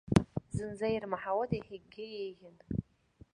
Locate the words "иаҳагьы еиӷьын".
1.57-2.55